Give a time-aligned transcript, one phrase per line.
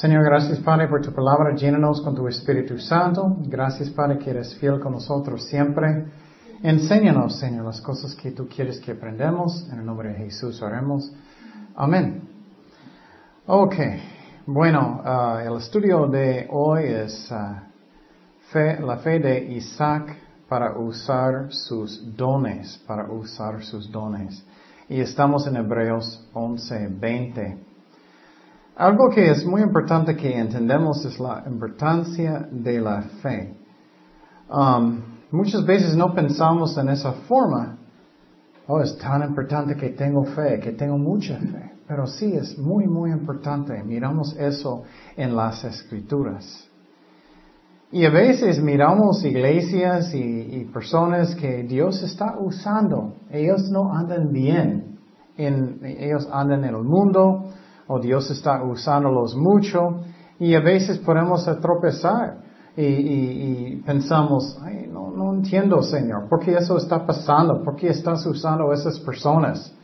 [0.00, 1.54] Señor, gracias Padre por tu palabra.
[1.54, 3.36] Llénanos con tu Espíritu Santo.
[3.48, 6.06] Gracias Padre que eres fiel con nosotros siempre.
[6.62, 9.68] Enséñanos, Señor, las cosas que tú quieres que aprendamos.
[9.70, 11.12] En el nombre de Jesús oremos.
[11.76, 12.22] Amén.
[13.46, 13.74] Ok.
[14.46, 17.60] Bueno, uh, el estudio de hoy es uh,
[18.50, 20.16] fe, la fe de Isaac
[20.48, 24.42] para usar sus dones, para usar sus dones.
[24.88, 27.69] Y estamos en Hebreos 11, 20.
[28.80, 33.54] Algo que es muy importante que entendemos es la importancia de la fe.
[34.48, 37.76] Um, muchas veces no pensamos en esa forma.
[38.66, 41.72] Oh, es tan importante que tengo fe, que tengo mucha fe.
[41.86, 43.82] Pero sí, es muy, muy importante.
[43.84, 46.66] Miramos eso en las escrituras.
[47.92, 53.16] Y a veces miramos iglesias y, personas que Dios está usando.
[53.30, 54.98] Ellos no andan bien.
[55.36, 57.44] ellos andan en el mundo
[57.90, 60.00] o Dios está usándolos mucho.
[60.38, 62.38] Y a veces podemos tropezar
[62.76, 67.62] y, pensamos, Ay, no, no entiendo Señor, ¿por qué eso está pasando?
[67.62, 69.74] ¿Por qué estás usando a esas personas?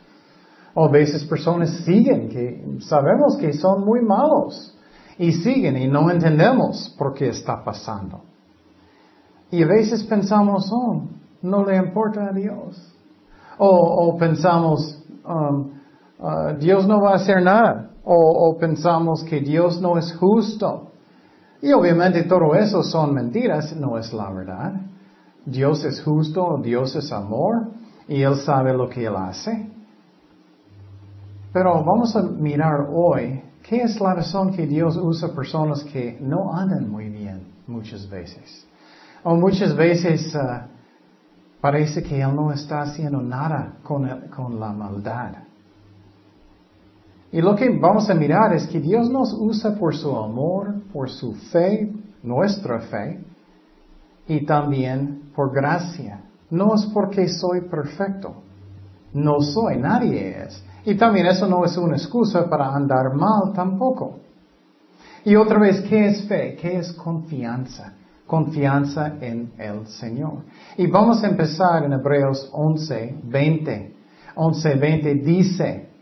[0.75, 4.75] O a veces personas siguen que sabemos que son muy malos
[5.19, 8.23] y siguen y no entendemos por qué está pasando.
[9.51, 11.03] Y a veces pensamos, oh,
[11.43, 12.95] no le importa a Dios.
[13.59, 15.71] O, pensamos, um,
[16.19, 17.91] uh, Dios no va a hacer nada.
[18.09, 20.93] O, pensamos que Dios no es justo.
[21.61, 24.75] Y obviamente todo eso son mentiras, no es la verdad.
[25.45, 27.73] Dios es justo, Dios es amor
[28.07, 29.71] y Él sabe lo que Él hace.
[31.53, 36.55] Pero vamos a mirar hoy ¿Qué es la razón que Dios usa personas que no
[36.55, 38.65] andan muy bien muchas veces?
[39.25, 40.69] O muchas veces uh,
[41.61, 45.33] parece que Él no está haciendo nada con, con la maldad.
[47.37, 51.11] Y lo que vamos a mirar es que Dios nos usa por su amor, por
[51.11, 51.93] su fe,
[52.23, 53.23] nuestra fe,
[54.27, 56.23] y también por gracia.
[56.49, 58.37] No es porque soy perfecto.
[59.13, 60.65] No soy, nadie es.
[60.87, 64.21] Y también eso no es una excusa para andar mal tampoco.
[65.23, 66.57] Y otra vez, ¿qué es fe?
[66.59, 67.93] ¿Qué es confianza?
[68.27, 70.39] Confianza en el Señor.
[70.79, 73.95] Y vamos a empezar en Hebreos 11, 20.
[74.37, 75.96] 11, 20 dice,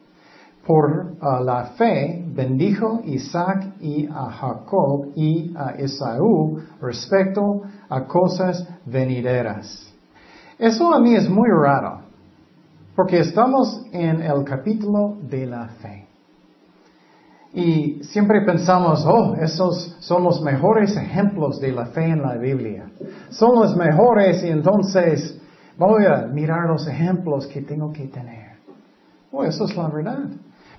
[0.67, 8.67] por uh, la fe bendijo Isaac y a Jacob y a Esaú respecto a cosas
[8.87, 9.93] venideras.
[10.59, 12.01] Eso a mí es muy raro.
[12.97, 16.07] Porque estamos en el capítulo de la fe.
[17.53, 22.91] Y siempre pensamos, oh, esos son los mejores ejemplos de la fe en la Biblia.
[23.31, 25.41] Son los mejores y entonces
[25.77, 28.59] voy a mirar los ejemplos que tengo que tener.
[29.31, 30.31] Oh, eso es la verdad.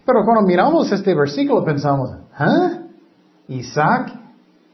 [0.06, 2.80] Pero cuando miramos este versículo pensamos, ¿ah?
[3.48, 4.12] Isaac,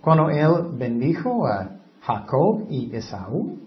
[0.01, 1.69] cuando él bendijo a
[2.01, 3.59] Jacob y Esaú.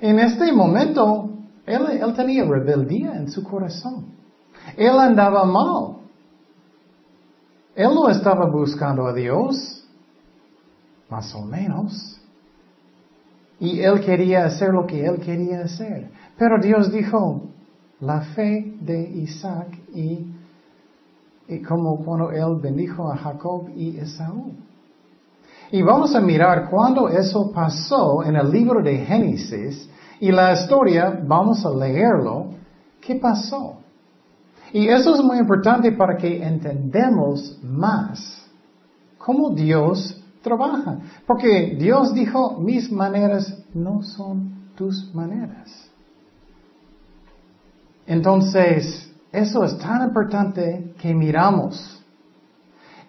[0.00, 1.30] En este momento
[1.66, 4.06] él, tenía rebeldía en su corazón.
[4.76, 5.96] Él andaba mal.
[7.74, 9.84] Él no estaba buscando a Dios,
[11.08, 12.20] más o menos.
[13.58, 16.10] Y él quería hacer lo que él quería hacer.
[16.38, 17.42] Pero Dios dijo,
[18.00, 20.26] la fe de Isaac y,
[21.50, 24.52] y como cuando él bendijo a Jacob y Esaú.
[25.72, 29.88] Y vamos a mirar cuando eso pasó en el libro de Génesis
[30.20, 32.50] y la historia, vamos a leerlo,
[33.00, 33.78] ¿qué pasó?
[34.72, 38.46] Y eso es muy importante para que entendamos más
[39.18, 40.98] cómo Dios trabaja.
[41.26, 45.88] Porque Dios dijo, mis maneras no son tus maneras.
[48.06, 52.02] Entonces, eso es tan importante que miramos.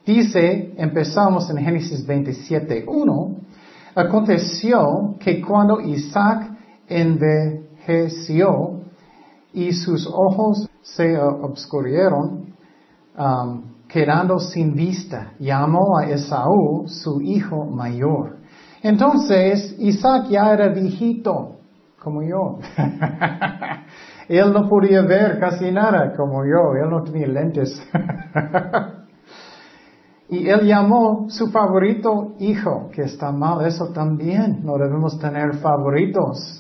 [0.06, 3.36] Dice, empezamos en Génesis 27, 1,
[3.96, 6.52] aconteció que cuando Isaac
[6.88, 8.82] envejeció
[9.54, 12.54] y sus ojos se obscurieron,
[13.18, 15.34] um, quedando sin vista.
[15.40, 18.38] Llamó a Esaú, su hijo mayor.
[18.82, 21.58] Entonces Isaac ya era viejito,
[22.02, 22.60] como yo.
[24.38, 26.76] él no podía ver casi nada, como yo.
[26.76, 27.82] Él no tenía lentes.
[30.30, 34.62] y él llamó su favorito hijo, que está mal, eso también.
[34.64, 36.58] No debemos tener favoritos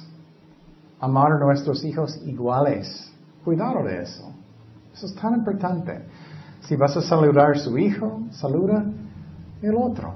[0.99, 3.11] amar a nuestros hijos iguales.
[3.43, 4.31] Cuidado de eso.
[4.93, 6.05] Eso es tan importante.
[6.61, 8.85] Si vas a saludar a su hijo, saluda
[9.61, 10.13] el otro.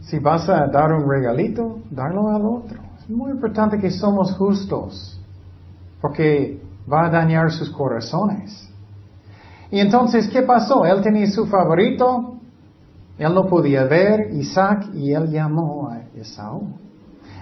[0.00, 2.80] Si vas a dar un regalito, darlo al otro.
[2.98, 5.20] Es muy importante que somos justos,
[6.00, 8.68] porque va a dañar sus corazones.
[9.70, 10.84] Y entonces, ¿qué pasó?
[10.84, 12.34] Él tenía su favorito
[13.18, 16.68] Él no podía ver Isaac y él llamó a Esaú.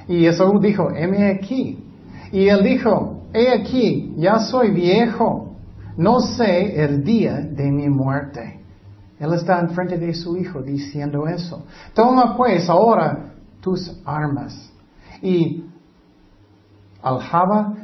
[0.06, 1.84] Y Esaú dijo, heme aquí.
[2.30, 5.56] Y él dijo, he aquí, ya soy viejo,
[5.96, 8.60] no sé el día de mi muerte.
[9.18, 11.64] Él está enfrente de su hijo diciendo eso.
[11.92, 14.72] Toma pues ahora tus armas
[15.22, 15.64] y
[17.02, 17.74] aljaba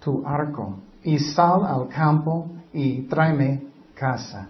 [0.00, 3.62] tu arco y sal al campo y tráeme
[3.94, 4.48] casa.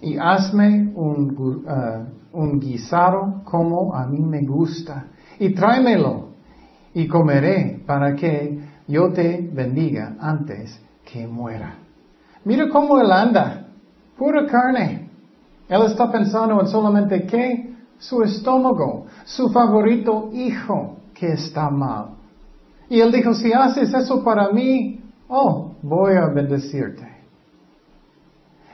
[0.00, 5.06] Y hazme un, uh, un guisado como a mí me gusta
[5.38, 6.28] y tráemelo
[6.94, 11.74] y comeré para que yo te bendiga antes que muera.
[12.44, 13.66] Mira cómo él anda,
[14.16, 15.08] pura carne.
[15.68, 22.10] Él está pensando en solamente qué, su estómago, su favorito hijo que está mal.
[22.88, 27.06] Y él dijo, si haces eso para mí, oh, voy a bendecirte.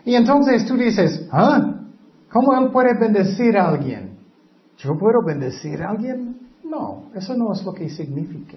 [0.05, 1.75] Y entonces tú dices, ¿ah?
[2.33, 4.19] ¿Cómo él puede bendecir a alguien?
[4.79, 6.37] ¿Yo puedo bendecir a alguien?
[6.65, 8.57] No, eso no es lo que significa.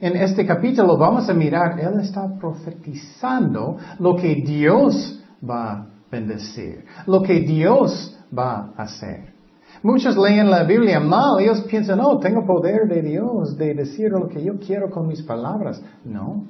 [0.00, 6.84] En este capítulo vamos a mirar, él está profetizando lo que Dios va a bendecir,
[7.06, 9.34] lo que Dios va a hacer.
[9.82, 14.28] Muchos leen la Biblia mal, ellos piensan, oh, tengo poder de Dios de decir lo
[14.28, 15.82] que yo quiero con mis palabras.
[16.04, 16.44] No,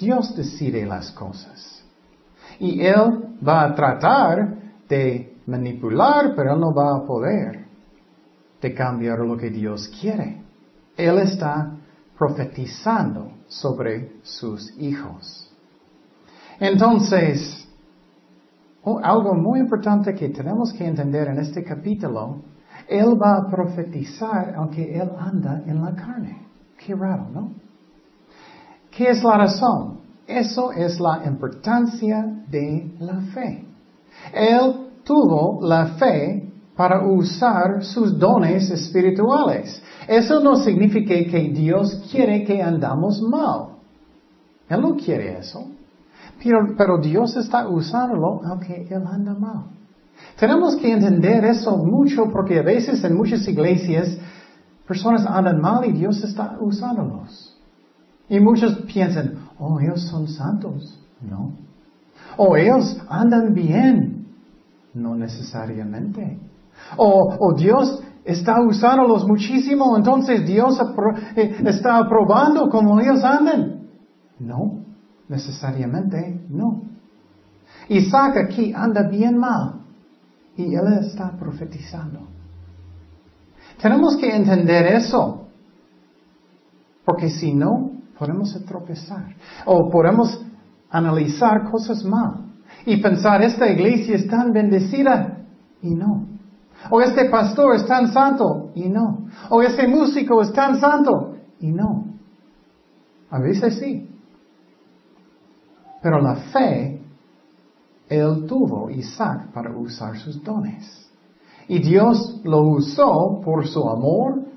[0.00, 1.84] Dios decide las cosas.
[2.58, 4.56] Y Él va a tratar
[4.88, 7.66] de manipular, pero no va a poder
[8.60, 10.42] de cambiar lo que Dios quiere.
[10.96, 11.76] Él está
[12.18, 15.50] profetizando sobre sus hijos.
[16.58, 17.68] Entonces,
[19.02, 22.42] algo muy importante que tenemos que entender en este capítulo,
[22.88, 26.46] Él va a profetizar aunque Él anda en la carne.
[26.78, 27.69] Qué raro, ¿no?
[28.90, 30.00] ¿Qué es la razón?
[30.26, 33.64] Eso es la importancia de la fe.
[34.32, 39.82] Él tuvo la fe para usar sus dones espirituales.
[40.06, 43.76] Eso no significa que Dios quiere que andamos mal.
[44.68, 45.66] Él no quiere eso.
[46.42, 49.64] Pero, Dios está usándolo aunque Él anda mal.
[50.38, 54.16] Tenemos que entender eso mucho porque a veces en muchas iglesias
[54.86, 57.49] personas andan mal y Dios está usándolos.
[58.30, 60.98] Y muchos piensan, oh, ellos son santos.
[61.20, 61.52] No.
[62.36, 64.28] O ellos andan bien.
[64.94, 66.38] No necesariamente.
[66.96, 70.78] O, o Dios está usándolos muchísimo, entonces Dios
[71.34, 73.88] eh, está aprobando como ellos andan.
[74.38, 74.84] No,
[75.28, 76.82] necesariamente no.
[77.88, 79.80] Isaac aquí anda bien mal
[80.56, 82.20] y él está profetizando.
[83.82, 85.48] Tenemos que entender eso,
[87.04, 89.34] porque si no, podemos tropezar
[89.64, 90.44] o podemos
[90.90, 92.52] analizar cosas mal
[92.84, 95.38] y pensar, esta iglesia es tan bendecida
[95.80, 96.26] y no.
[96.90, 99.26] O este pastor es tan santo y no.
[99.48, 102.04] O ese músico es tan santo y no.
[103.30, 104.06] A veces sí.
[106.02, 107.02] Pero la fe,
[108.08, 111.10] él tuvo Isaac para usar sus dones.
[111.68, 114.49] Y Dios lo usó por su amor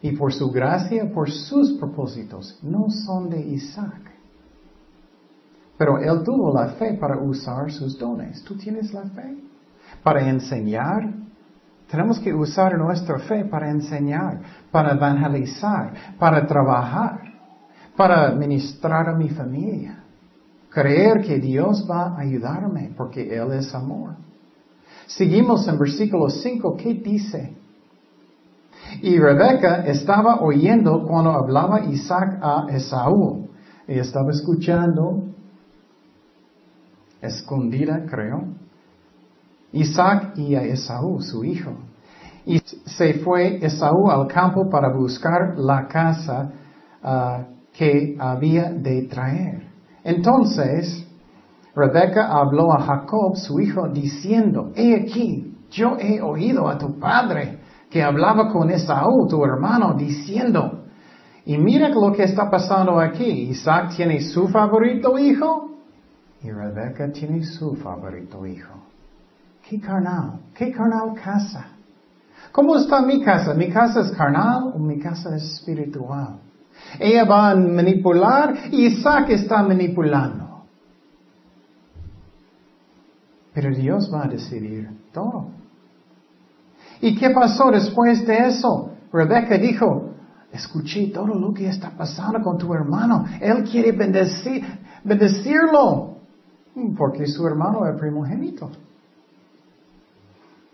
[0.00, 2.58] y por su gracia, por sus propósitos.
[2.62, 4.12] No son de Isaac.
[5.76, 8.42] Pero él tuvo la fe para usar sus dones.
[8.44, 9.36] ¿Tú tienes la fe?
[10.02, 11.14] Para enseñar,
[11.90, 14.40] tenemos que usar nuestra fe para enseñar,
[14.70, 17.20] para evangelizar, para trabajar,
[17.96, 20.04] para ministrar a mi familia.
[20.70, 24.16] Creer que Dios va a ayudarme porque Él es amor.
[25.06, 27.56] Seguimos en versículo 5, ¿qué dice?
[29.02, 33.48] Y Rebeca estaba oyendo cuando hablaba Isaac a Esaú.
[33.86, 35.24] Ella estaba escuchando,
[37.20, 38.44] escondida, creo.
[39.72, 41.72] Isaac y a Esaú, su hijo.
[42.44, 46.50] Y se fue Esaú al campo para buscar la casa
[47.02, 49.68] ah, que había de traer.
[50.02, 51.06] Entonces,
[51.74, 57.57] Rebeca habló a Jacob, su hijo, diciendo, he aquí, yo he oído a tu padre
[57.90, 60.84] que hablaba con Esaú, tu hermano, diciendo,
[61.44, 63.24] y mira lo que está pasando aquí.
[63.24, 65.70] Isaac tiene su favorito hijo
[66.42, 68.74] y Rebeca tiene su favorito hijo.
[69.66, 70.40] ¿Qué carnal?
[70.54, 71.68] ¿Qué carnal casa?
[72.52, 73.54] ¿Cómo está mi casa?
[73.54, 76.40] ¿Mi casa es carnal o mi casa es espiritual?
[76.98, 80.64] Ella va a manipular y Isaac está manipulando.
[83.52, 85.57] Pero Dios va a decidir todo.
[87.00, 88.92] ¿Y qué pasó después de eso?
[89.12, 90.10] Rebeca dijo,
[90.52, 93.24] escuché todo lo que está pasando con tu hermano.
[93.40, 94.64] Él quiere bendecir,
[95.04, 96.16] bendecirlo
[96.96, 98.70] porque su hermano es primogénito.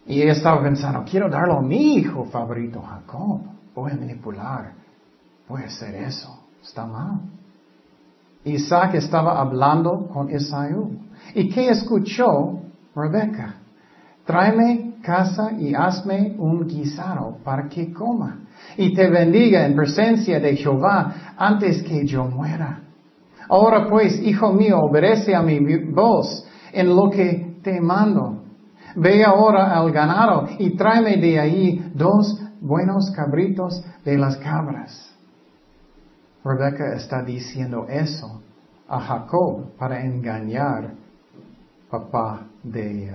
[0.06, 3.40] Y ella estaba pensando, quiero darlo a mi hijo favorito, Jacob.
[3.74, 4.72] Voy a manipular.
[5.48, 6.38] Voy a hacer eso.
[6.62, 7.20] Está mal.
[8.44, 10.98] Isaac estaba hablando con Esaú.
[11.34, 12.60] ¿Y qué escuchó
[12.94, 13.54] Rebeca?
[14.26, 18.40] Tráeme casa y hazme un guisado para que coma.
[18.76, 22.80] Y te bendiga en presencia de Jehová antes que yo muera.
[23.48, 25.60] Ahora pues, hijo mío, obedece a mi
[25.92, 28.42] voz en lo que te mando.
[28.96, 35.14] Ve ahora al ganado y tráeme de ahí dos buenos cabritos de las cabras.
[36.44, 38.42] Rebeca está diciendo eso
[38.88, 40.94] a Jacob para engañar
[41.90, 43.12] papá de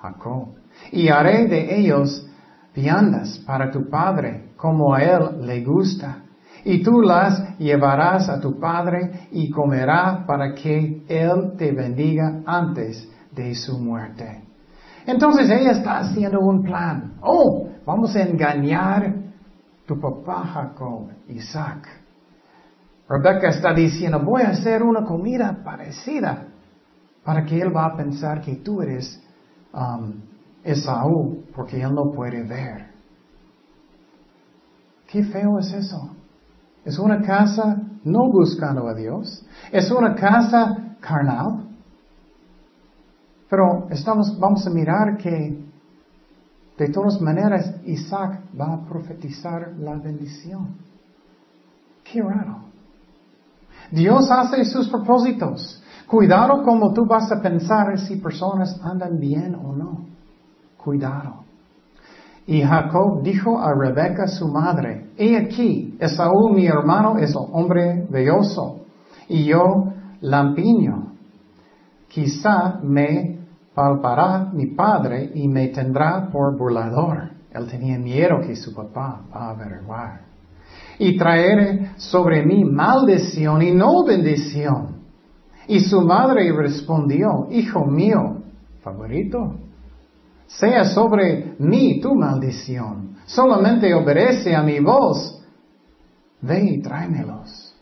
[0.00, 0.48] Jacob.
[0.92, 2.26] Y haré de ellos
[2.74, 6.22] viandas para tu padre, como a él le gusta.
[6.64, 13.08] Y tú las llevarás a tu padre y comerá para que él te bendiga antes
[13.32, 14.42] de su muerte.
[15.06, 17.14] Entonces ella está haciendo un plan.
[17.22, 19.14] Oh, vamos a engañar
[19.86, 21.86] tu papá Jacob, Isaac.
[23.08, 26.48] Rebecca está diciendo, voy a hacer una comida parecida
[27.24, 29.22] para que él va a pensar que tú eres
[29.72, 30.14] um,
[30.66, 32.90] Esaú, porque él no puede ver.
[35.06, 36.10] Qué feo es eso.
[36.84, 39.44] Es una casa no buscando a Dios.
[39.70, 41.68] Es una casa carnal.
[43.48, 45.64] Pero estamos, vamos a mirar que
[46.76, 50.74] de todas maneras Isaac va a profetizar la bendición.
[52.02, 52.64] Qué raro.
[53.92, 55.82] Dios hace sus propósitos.
[56.08, 60.15] Cuidado como tú vas a pensar si personas andan bien o no.
[60.86, 61.42] Cuidado.
[62.46, 68.82] Y Jacob dijo a Rebeca su madre, he aquí, Esaú mi hermano es hombre velloso
[69.28, 69.86] y yo
[70.20, 71.12] lampiño.
[72.06, 73.40] Quizá me
[73.74, 77.30] palpará mi padre y me tendrá por burlador.
[77.52, 80.20] Él tenía miedo que su papá va a averiguar
[81.00, 84.98] y traeré sobre mí maldición y no bendición.
[85.66, 88.36] Y su madre respondió, Hijo mío,
[88.82, 89.65] favorito,
[90.46, 95.42] sea sobre mí tu maldición, solamente obedece a mi voz,
[96.40, 97.74] ve y tráemelos.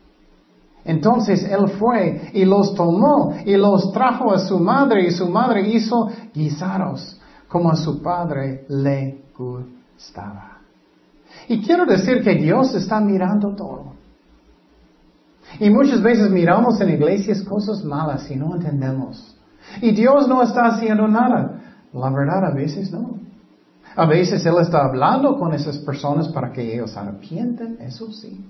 [0.84, 5.66] Entonces él fue y los tomó y los trajo a su madre y su madre
[5.68, 7.18] hizo guisados
[7.48, 10.58] como a su padre le gustaba.
[11.48, 13.94] Y quiero decir que Dios está mirando todo.
[15.60, 19.36] Y muchas veces miramos en iglesias cosas malas y no entendemos.
[19.80, 21.63] Y Dios no está haciendo nada.
[21.94, 23.20] La verdad, a veces no.
[23.96, 28.44] A veces Él está hablando con esas personas para que ellos arrepienten, eso sí.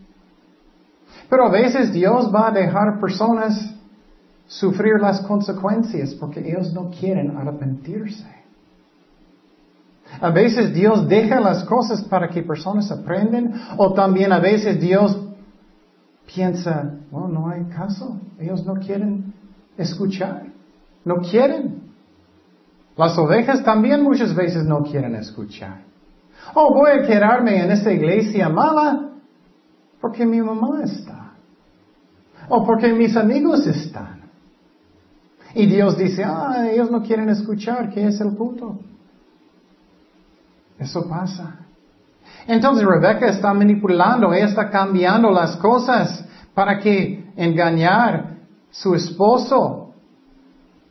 [1.28, 3.74] Pero a veces Dios va a dejar personas
[4.46, 8.26] sufrir las consecuencias porque ellos no quieren arrepentirse.
[10.20, 15.18] A veces Dios deja las cosas para que personas aprenden o también a veces Dios
[16.32, 19.34] piensa, bueno, no hay caso, ellos no quieren
[19.76, 20.46] escuchar,
[21.04, 21.83] no quieren.
[22.96, 25.82] Las ovejas también muchas veces no quieren escuchar.
[26.54, 29.10] Oh, voy a quedarme en esa iglesia mala
[30.00, 31.32] porque mi mamá está.
[32.48, 34.22] O porque mis amigos están.
[35.54, 38.78] Y Dios dice, ah, ellos no quieren escuchar, ¿qué es el punto?
[40.78, 41.60] Eso pasa.
[42.46, 48.36] Entonces Rebeca está manipulando, ella está cambiando las cosas para que engañar
[48.70, 49.83] su esposo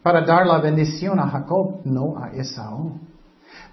[0.04, 3.00] para dar la bendición a Jacob, no a Esaú.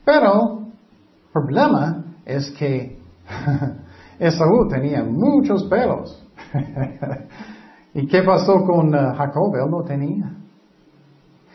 [0.04, 2.98] Pero el problema es que
[4.18, 6.24] Esaú tenía muchos pelos.
[7.94, 9.54] ¿Y qué pasó con uh, Jacob?
[9.56, 10.36] Él no tenía.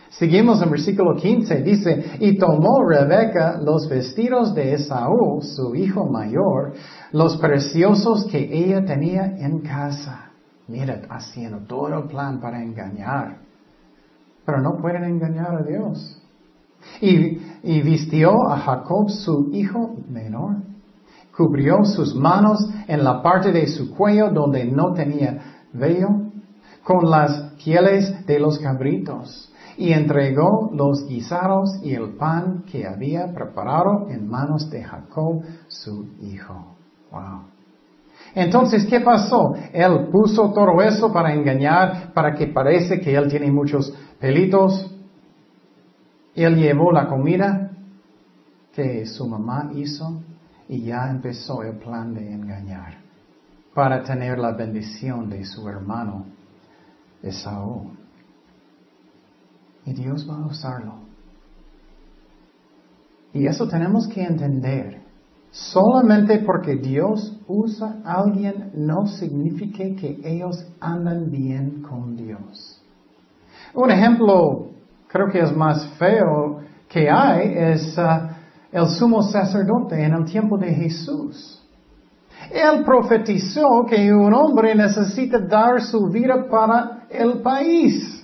[0.09, 6.73] Seguimos en versículo 15, dice, y tomó Rebeca los vestidos de Esaú, su hijo mayor,
[7.11, 10.31] los preciosos que ella tenía en casa.
[10.67, 13.44] Mira, haciendo todo el plan para engañar.
[14.45, 16.21] Pero no pueden engañar a Dios.
[17.01, 17.39] Y,
[17.81, 20.57] vistió a Jacob, su hijo menor.
[21.35, 26.09] Cubrió sus manos en la parte de su cuello donde no tenía vello,
[26.83, 33.33] con las pieles de los cabritos y entregó los guisados y el pan que había
[33.33, 36.75] preparado en manos de Jacob, su hijo.
[37.11, 37.54] Wow.
[38.35, 39.55] Entonces, ¿qué pasó?
[39.71, 44.91] Él puso todo eso para engañar, para que parece que él tiene muchos pelitos.
[46.35, 47.71] Él llevó la comida
[48.73, 50.21] que su mamá hizo
[50.67, 52.97] y ya empezó el plan de engañar
[53.73, 56.25] para tener la bendición de su hermano
[57.23, 57.91] Esaú.
[59.85, 60.95] Y Dios va a usarlo.
[63.31, 65.04] Y eso tenemos que entender.
[65.55, 72.81] Solamente porque Dios usa a alguien no significa que ellos andan bien con Dios.
[73.73, 74.67] Un ejemplo,
[75.07, 76.59] creo que es más feo
[76.89, 78.27] que hay, es uh,
[78.69, 81.63] el sumo sacerdote en el tiempo de Jesús.
[82.51, 88.14] Él profetizó que un hombre necesita dar su vida para el país.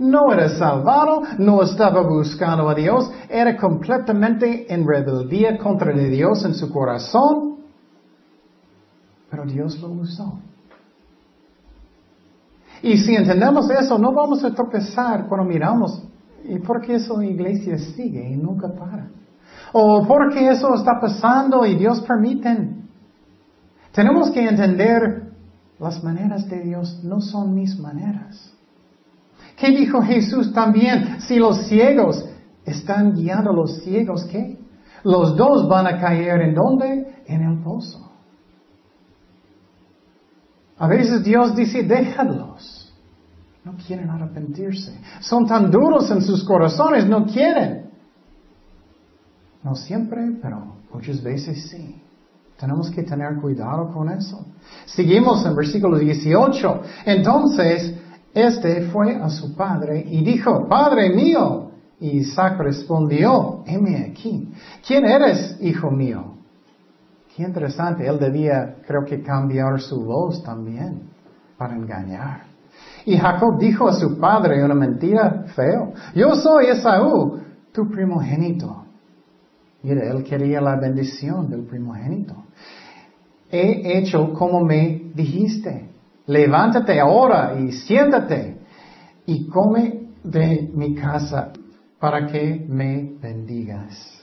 [0.00, 6.54] No era salvado, no estaba buscando a Dios, era completamente en rebeldía contra Dios en
[6.54, 7.56] su corazón.
[9.30, 10.38] Pero Dios lo usó.
[12.82, 16.02] Y si entendemos eso, no vamos a tropezar cuando miramos.
[16.44, 19.10] ¿Y por qué eso la iglesia sigue y nunca para?
[19.74, 22.70] ¿O por qué eso está pasando y Dios permite?
[23.92, 25.30] Tenemos que entender
[25.78, 28.50] las maneras de Dios no son mis maneras.
[29.60, 31.20] ¿Qué dijo Jesús también?
[31.20, 32.24] Si los ciegos
[32.64, 34.58] están guiando a los ciegos, ¿qué?
[35.04, 37.22] Los dos van a caer en dónde?
[37.26, 38.10] En el pozo.
[40.78, 42.90] A veces Dios dice, déjalos.
[43.62, 44.98] No quieren arrepentirse.
[45.20, 47.90] Son tan duros en sus corazones, no quieren.
[49.62, 52.02] No siempre, pero muchas veces sí.
[52.58, 54.46] Tenemos que tener cuidado con eso.
[54.86, 56.82] Seguimos en versículo 18.
[57.04, 57.99] Entonces,
[58.34, 61.70] este fue a su padre y dijo, Padre mío.
[61.98, 64.50] Y Isaac respondió, heme aquí.
[64.86, 66.36] ¿Quién eres, hijo mío?
[67.36, 68.06] Qué interesante.
[68.06, 71.02] Él debía, creo que, cambiar su voz también
[71.58, 72.44] para engañar.
[73.04, 75.92] Y Jacob dijo a su padre una mentira feo.
[76.14, 77.40] Yo soy Esaú,
[77.72, 78.84] tu primogénito.
[79.82, 82.34] Mira, él quería la bendición del primogénito.
[83.50, 85.90] He hecho como me dijiste
[86.26, 88.58] levántate ahora y siéntate
[89.26, 91.52] y come de mi casa
[91.98, 94.20] para que me bendigas.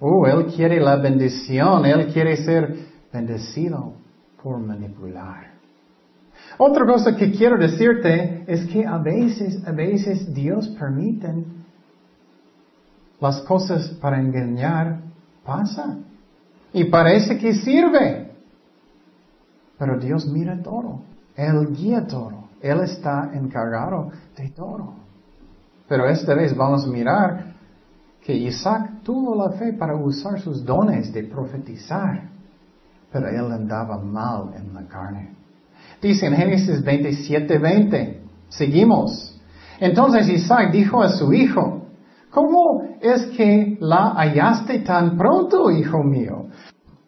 [0.00, 2.74] Oh, Él quiere la bendición, Él quiere ser
[3.12, 3.94] bendecido
[4.42, 5.50] por manipular.
[6.58, 11.44] Otra cosa que quiero decirte es que a veces, a veces Dios permite
[13.20, 15.00] las cosas para engañar,
[15.44, 15.98] pasa.
[16.72, 18.29] Y parece que sirve.
[19.80, 21.00] Pero Dios mira todo.
[21.34, 22.50] Él guía todo.
[22.60, 24.92] Él está encargado de todo.
[25.88, 27.54] Pero esta vez vamos a mirar
[28.22, 32.28] que Isaac tuvo la fe para usar sus dones de profetizar.
[33.10, 35.30] Pero él andaba mal en la carne.
[36.02, 38.22] Dice en Génesis 27, 20.
[38.50, 39.40] Seguimos.
[39.80, 41.86] Entonces Isaac dijo a su hijo,
[42.30, 46.49] ¿cómo es que la hallaste tan pronto, hijo mío?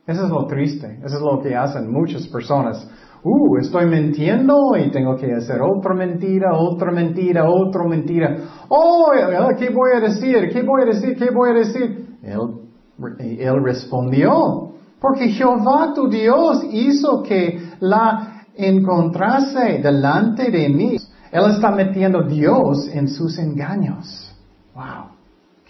[0.06, 0.98] Eso es lo triste.
[1.04, 2.88] Eso es lo que hacen muchas personas.
[3.24, 8.36] Uh, estoy mintiendo y tengo que hacer otra mentira, otra mentira, otra mentira.
[8.68, 9.12] Oh,
[9.56, 10.50] ¿qué voy a decir?
[10.52, 11.16] ¿Qué voy a decir?
[11.16, 12.16] ¿Qué voy a decir?
[12.20, 20.96] Él, él respondió, porque Jehová tu Dios hizo que la encontrase delante de mí.
[21.30, 24.34] Él está metiendo Dios en sus engaños.
[24.74, 25.12] Wow,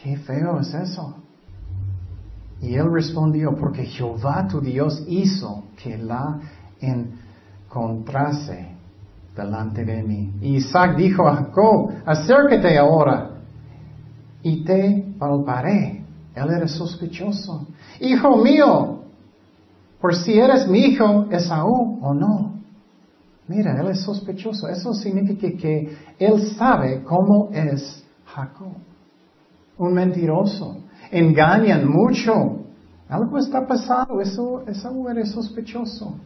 [0.03, 1.17] qué feo es eso.
[2.63, 6.39] Y él respondió, porque Jehová tu Dios hizo que la
[6.81, 8.69] encontrase
[9.35, 10.33] delante de mí.
[10.41, 13.31] Isaac dijo a Jacob, acércate ahora
[14.45, 16.05] y te palparé.
[16.35, 17.67] Él era sospechoso.
[18.01, 19.01] Hijo mío,
[20.01, 22.53] por si eres mi hijo Esaú o no.
[23.49, 24.69] Mira, él es sospechoso.
[24.69, 28.73] Eso significa que él sabe cómo es Jacob.
[29.79, 30.83] Un mentiroso
[31.13, 32.59] engañan mucho.
[33.09, 36.17] Algo está pasando, eso, eso era sospechoso.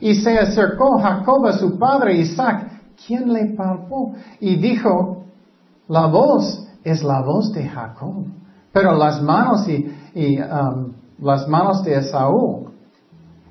[0.00, 2.70] Y se acercó Jacob a su padre Isaac,
[3.06, 5.24] quien le palpó y dijo,
[5.86, 8.26] la voz es la voz de Jacob,
[8.72, 12.68] pero las manos y, um, las manos de Esaú.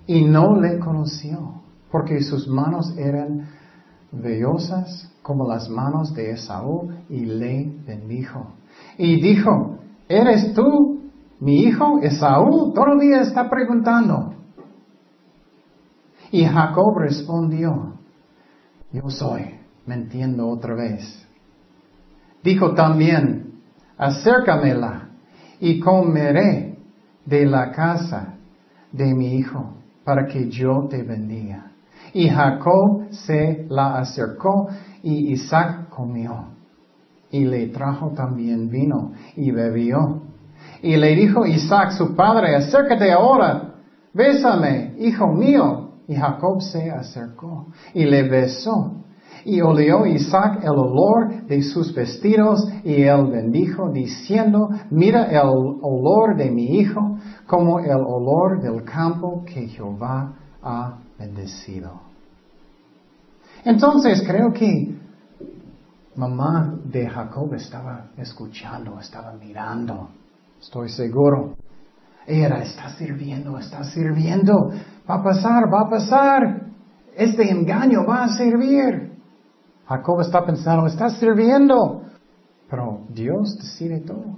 [0.05, 3.49] Y no le conoció, porque sus manos eran
[4.11, 8.53] vellosas como las manos de Esaú y le bendijo.
[8.97, 11.01] Y dijo, ¿Eres tú
[11.41, 12.71] mi hijo Esaú?
[12.73, 14.33] Todavía está preguntando.
[16.31, 17.93] Y Jacob respondió,
[18.93, 21.27] yo soy, mintiendo otra vez.
[22.41, 23.59] Dijo también,
[23.97, 25.09] acércamela
[25.59, 26.79] y comeré
[27.25, 28.35] de la casa
[28.93, 29.73] de mi hijo
[30.05, 31.71] para que yo te bendiga.
[32.13, 34.69] Y Jacob se la acercó
[35.03, 36.57] y Isaac comió
[37.31, 40.21] y le trajo también vino y bebió.
[40.81, 43.75] Y le dijo Isaac su padre, acércate ahora,
[44.13, 45.83] bésame, hijo mío.
[46.07, 49.03] Y Jacob se acercó y le besó.
[49.43, 56.35] Y olió Isaac el olor de sus vestidos y él bendijo diciendo, mira el olor
[56.37, 62.07] de mi hijo como el olor del campo que Jehová ha bendecido.
[63.67, 64.95] Entonces creo que
[66.15, 70.07] mamá de Jacob estaba escuchando, estaba mirando,
[70.57, 71.57] estoy seguro.
[72.25, 74.71] Era, está sirviendo, está sirviendo,
[75.09, 76.61] va a pasar, va a pasar,
[77.13, 79.11] este engaño va a servir.
[79.85, 82.03] Jacob está pensando, está sirviendo,
[82.69, 84.37] pero Dios decide todo.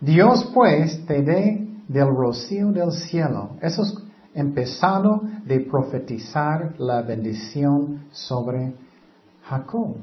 [0.00, 3.50] Dios pues te dé del rocío del cielo.
[3.60, 8.74] Eso es empezando de profetizar la bendición sobre
[9.44, 9.96] Jacob.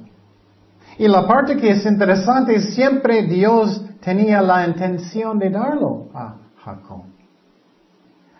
[0.97, 6.35] Y la parte que es interesante es siempre Dios tenía la intención de darlo a
[6.63, 7.03] Jacob.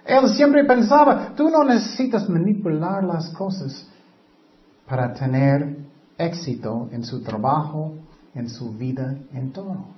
[0.05, 3.87] Él siempre pensaba, tú no necesitas manipular las cosas
[4.87, 5.77] para tener
[6.17, 7.95] éxito en su trabajo,
[8.35, 9.94] en su vida, en todo.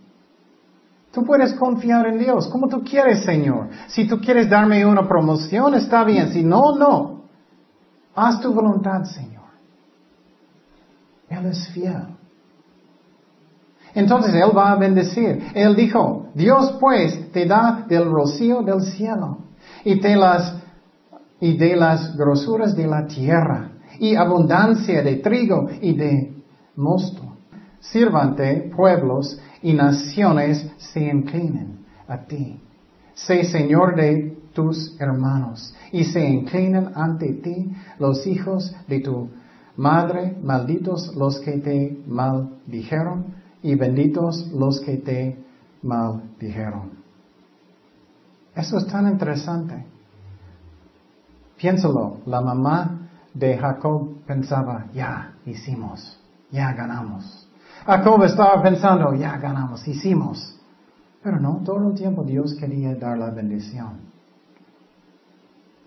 [1.17, 3.69] Tú puedes confiar en Dios como tú quieres, Señor.
[3.87, 6.31] Si tú quieres darme una promoción, está bien.
[6.31, 7.23] Si no, no.
[8.13, 9.45] Haz tu voluntad, Señor.
[11.27, 12.03] Él es fiel.
[13.95, 15.43] Entonces Él va a bendecir.
[15.55, 19.39] Él dijo, Dios pues te da del rocío del cielo
[19.83, 20.55] y de las,
[21.39, 26.43] y de las grosuras de la tierra y abundancia de trigo y de
[26.75, 27.23] mosto.
[27.79, 32.59] Sírvante pueblos y naciones se inclinen a ti.
[33.13, 39.29] Sé Señor de tus hermanos y se inclinen ante ti los hijos de tu
[39.75, 45.37] madre, malditos los que te maldijeron y benditos los que te
[45.83, 46.97] maldijeron.
[48.55, 49.85] Eso es tan interesante.
[51.57, 56.19] Piénsalo, la mamá de Jacob pensaba, ya hicimos,
[56.51, 57.46] ya ganamos.
[57.87, 60.59] Jacob estaba pensando, ya ganamos, hicimos.
[61.23, 64.07] Pero no, todo el tiempo Dios quería dar la bendición.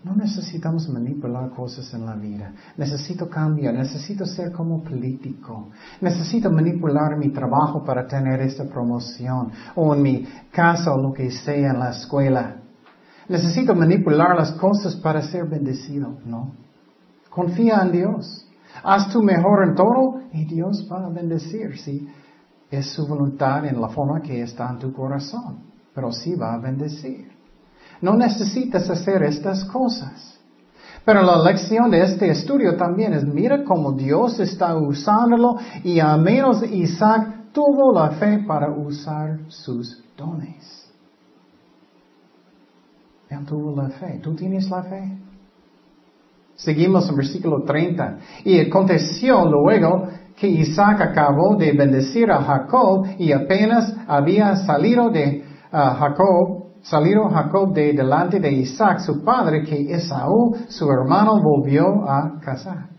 [0.03, 2.53] No necesitamos manipular cosas en la vida.
[2.75, 5.69] Necesito cambiar, necesito ser como político.
[6.01, 9.51] Necesito manipular mi trabajo para tener esta promoción.
[9.75, 12.55] O en mi casa o lo que sea en la escuela.
[13.29, 16.17] Necesito manipular las cosas para ser bendecido.
[16.25, 16.51] No.
[17.29, 18.47] Confía en Dios.
[18.83, 22.07] Haz tu mejor en todo y Dios va a bendecir, ¿sí?
[22.69, 25.59] Es su voluntad en la forma que está en tu corazón,
[25.93, 27.29] pero sí va a bendecir.
[28.01, 30.39] No necesitas hacer estas cosas.
[31.03, 36.21] Pero la lección de este estudio también es, mira cómo Dios está usándolo y al
[36.21, 40.81] menos Isaac tuvo la fe para usar sus dones.
[43.29, 44.19] Él tuvo la fe.
[44.21, 45.17] ¿Tú tienes la fe?
[46.61, 48.17] Seguimos en versículo 30.
[48.45, 55.43] Y aconteció luego que Isaac acabó de bendecir a Jacob y apenas había salido de
[55.71, 62.07] ah, Jacob, salido Jacob de delante de Isaac, su padre, que Esaú, su hermano, volvió
[62.07, 62.89] a casar.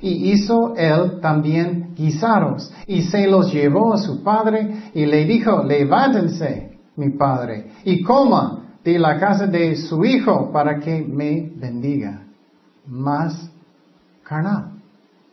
[0.00, 5.62] Y hizo él también guisaros, y se los llevó a su padre, y le dijo,
[5.62, 12.29] levántense, mi padre, y coma de la casa de su hijo para que me bendiga
[12.86, 13.50] más
[14.24, 14.72] carnal,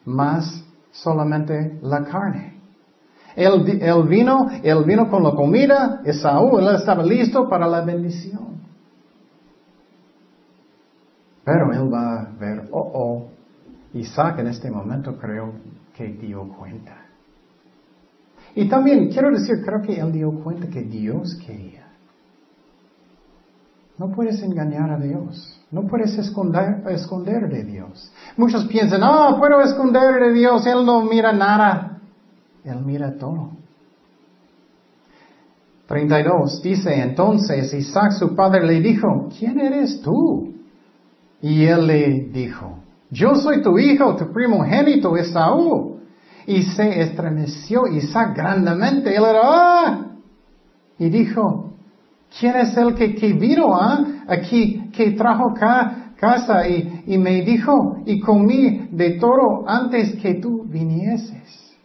[0.06, 2.58] más solamente la carne.
[3.36, 3.64] Él,
[4.08, 8.58] vino, él vino con la comida, Esaú, él estaba listo para la bendición.
[11.44, 13.28] Pero él va a ver, oh, oh,
[13.94, 15.54] Isaac en este momento creo
[15.96, 16.98] que dio cuenta.
[18.56, 21.88] Y también quiero decir, creo que él dio cuenta que Dios quería.
[24.00, 25.57] No puedes engañar a Dios.
[25.70, 28.12] No puedes esconder, de Dios.
[28.38, 32.00] Muchos piensan, no, puedo esconder de Dios, Él no mira nada.
[32.64, 33.52] Él mira todo.
[35.88, 40.54] 32 dice, entonces Isaac su padre le dijo, ¿quién eres tú?
[41.42, 45.98] Y él le dijo, yo soy tu hijo, tu primogénito Esaú.
[46.46, 49.16] Y se estremeció Isaac grandemente.
[49.16, 50.08] Él era, ¡ah!
[50.98, 51.74] Y dijo,
[52.40, 54.06] ¿quién es el que, que vino ah?
[54.28, 60.36] Aquí que trajo acá casa y, y me dijo, y comí de todo antes que
[60.36, 61.78] tú vinieses.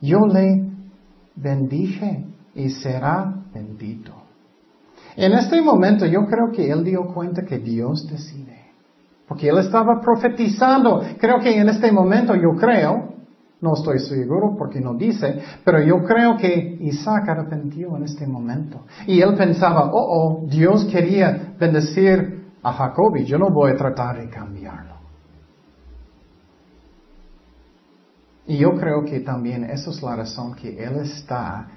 [0.00, 0.64] Yo le
[1.36, 4.12] bendije y será bendito.
[5.16, 8.62] En este momento yo creo que él dio cuenta que Dios decide.
[9.28, 11.02] Porque él estaba profetizando.
[11.18, 13.11] Creo que en este momento yo creo,
[13.62, 18.84] no estoy seguro porque no dice, pero yo creo que Isaac arrepintió en este momento.
[19.06, 23.76] Y él pensaba, oh, oh, Dios quería bendecir a Jacob y yo no voy a
[23.76, 24.96] tratar de cambiarlo.
[28.48, 31.68] Y yo creo que también esa es la razón que él está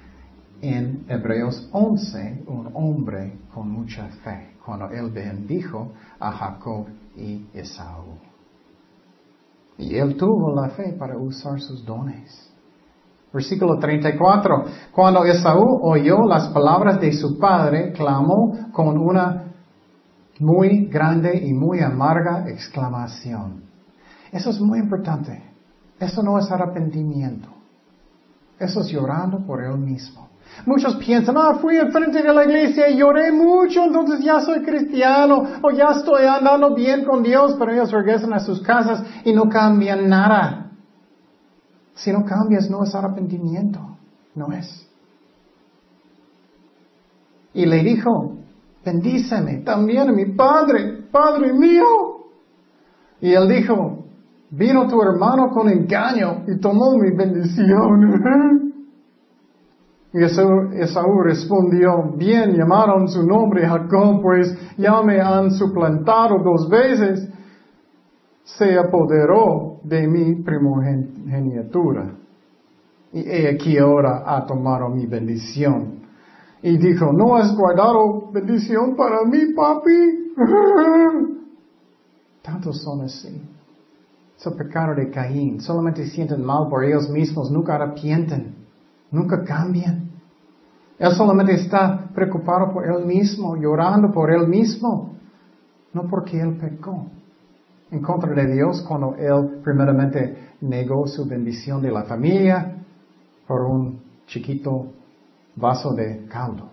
[0.60, 8.25] en Hebreos 11, un hombre con mucha fe, cuando él bendijo a Jacob y Esaú.
[9.78, 12.50] Y él tuvo la fe para usar sus dones.
[13.32, 14.64] Versículo 34.
[14.92, 19.52] Cuando Esaú oyó las palabras de su padre, clamó con una
[20.38, 23.64] muy grande y muy amarga exclamación.
[24.32, 25.42] Eso es muy importante.
[25.98, 27.48] Eso no es arrepentimiento.
[28.58, 30.28] Eso es llorando por él mismo.
[30.64, 34.62] Muchos piensan, ah, fui al frente de la iglesia y lloré mucho, entonces ya soy
[34.62, 39.32] cristiano, o ya estoy andando bien con Dios, pero ellos regresan a sus casas y
[39.32, 40.72] no cambian nada.
[41.94, 43.80] Si no cambias, no es arrepentimiento,
[44.34, 44.86] no es.
[47.54, 48.36] Y le dijo,
[48.84, 51.84] bendíceme también mi Padre, Padre mío.
[53.20, 54.04] Y él dijo,
[54.50, 58.64] vino tu hermano con engaño y tomó mi bendición.
[60.16, 67.28] Y Esaú, respondió, bien llamaron su nombre Jacob, pues ya me han suplantado dos veces.
[68.42, 72.14] Se apoderó de mi primogenitura.
[73.12, 76.00] Y he aquí ahora ha tomado mi bendición.
[76.62, 80.32] Y dijo, ¿no has guardado bendición para mí, papi?
[82.42, 83.38] Tantos son así.
[84.38, 85.60] Es el pecado de Caín.
[85.60, 88.54] Solamente sienten mal por ellos mismos, nunca arrepienten,
[89.10, 90.05] nunca cambian.
[90.98, 95.14] Él solamente está preocupado por él mismo, llorando por él mismo,
[95.92, 97.06] no porque él pecó
[97.90, 102.76] en contra de Dios cuando él primeramente negó su bendición de la familia
[103.46, 104.86] por un chiquito
[105.54, 106.70] vaso de caldo.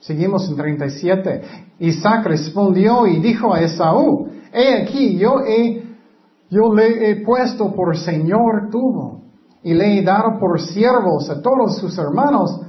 [0.00, 1.42] Seguimos en 37.
[1.80, 5.84] Isaac respondió y dijo a Esaú, he aquí, yo he,
[6.48, 9.25] yo le he puesto por Señor tuvo
[9.66, 12.60] y le he dado por siervos a todos sus hermanos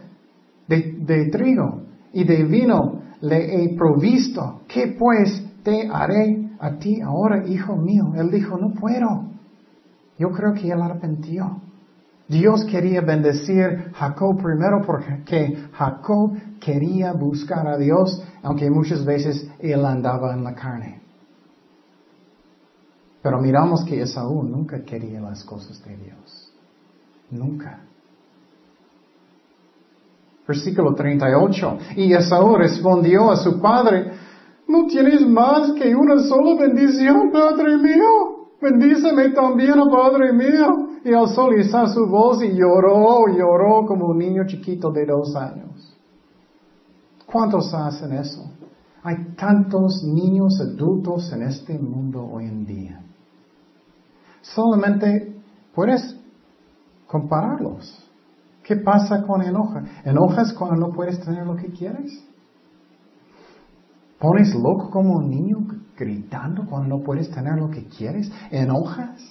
[0.67, 4.61] de, de trigo y de vino le he provisto.
[4.67, 8.13] ¿Qué pues te haré a ti ahora, hijo mío?
[8.15, 9.25] Él dijo, no puedo.
[10.17, 11.61] Yo creo que él arrepintió.
[12.27, 19.85] Dios quería bendecir Jacob primero porque Jacob quería buscar a Dios, aunque muchas veces él
[19.85, 20.99] andaba en la carne.
[23.21, 26.46] Pero miramos que Esaú nunca quería las cosas de Dios.
[27.31, 27.81] Nunca.
[30.47, 31.77] Versículo 38.
[31.97, 34.11] Y Esaú respondió a su padre,
[34.67, 38.47] ¿no tienes más que una sola bendición, Padre mío?
[38.61, 40.87] Bendíceme también, Padre mío.
[41.03, 45.95] Y alzó Lisa su voz y lloró, lloró como un niño chiquito de dos años.
[47.25, 48.49] ¿Cuántos hacen eso?
[49.03, 53.01] Hay tantos niños adultos en este mundo hoy en día.
[54.41, 55.35] Solamente
[55.73, 56.16] puedes
[57.07, 58.03] compararlos.
[58.63, 59.83] ¿Qué pasa con enoja?
[60.03, 62.23] ¿Enojas cuando no puedes tener lo que quieres?
[64.19, 65.59] ¿Pones loco como un niño
[65.97, 68.31] gritando cuando no puedes tener lo que quieres?
[68.51, 69.21] ¿Enojas?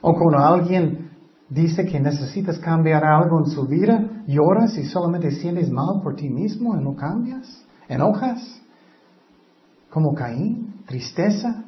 [0.00, 1.10] O cuando alguien
[1.50, 6.30] dice que necesitas cambiar algo en su vida, lloras y solamente sientes mal por ti
[6.30, 7.66] mismo y no cambias.
[7.88, 8.62] ¿Enojas?
[9.90, 11.64] Como Caín, tristeza,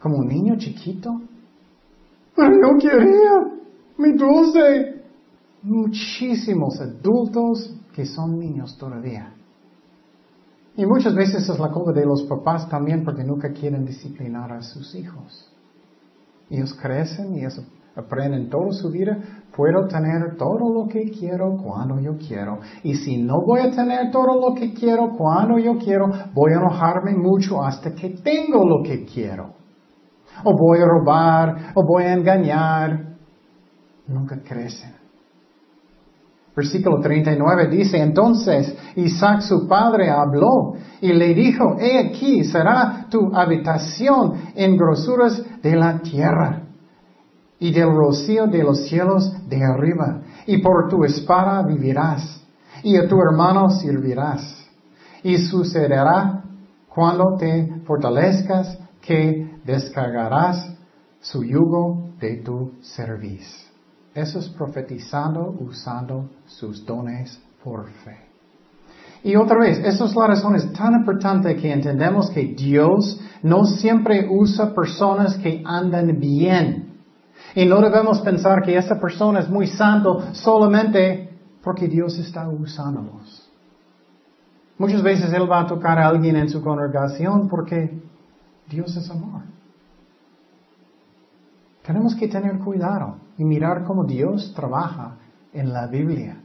[0.00, 1.20] como un niño chiquito.
[2.36, 3.57] Pero no quería,
[3.98, 4.94] mi dulce.
[5.60, 9.34] Muchísimos adultos que son niños todavía.
[10.76, 14.62] Y muchas veces es la culpa de los papás también porque nunca quieren disciplinar a
[14.62, 15.52] sus hijos.
[16.48, 17.44] Ellos crecen y
[17.96, 19.18] aprenden toda su vida.
[19.54, 22.60] Puedo tener todo lo que quiero cuando yo quiero.
[22.84, 26.58] Y si no voy a tener todo lo que quiero cuando yo quiero, voy a
[26.58, 29.54] enojarme mucho hasta que tengo lo que quiero.
[30.44, 33.07] O voy a robar, o voy a engañar.
[34.08, 34.94] Nunca crecen.
[36.56, 43.32] Versículo 39 dice, entonces Isaac su padre habló y le dijo, he aquí será tu
[43.32, 46.62] habitación en grosuras de la tierra
[47.60, 52.40] y del rocío de los cielos de arriba, y por tu espada vivirás,
[52.82, 54.56] y a tu hermano servirás.
[55.22, 56.44] Y sucederá
[56.88, 60.72] cuando te fortalezcas que descargarás
[61.20, 63.67] su yugo de tu servicio.
[64.18, 68.16] Eso es profetizando usando sus dones por fe.
[69.22, 73.64] Y otra vez, esa es la razón, es tan importante que entendemos que Dios no
[73.64, 76.98] siempre usa personas que andan bien.
[77.54, 83.48] Y no debemos pensar que esta persona es muy santo solamente porque Dios está usándolos.
[84.78, 88.00] Muchas veces Él va a tocar a alguien en su congregación porque
[88.68, 89.42] Dios es amor.
[91.88, 95.16] Tenemos que tener cuidado y mirar cómo Dios trabaja
[95.54, 96.36] en la Biblia.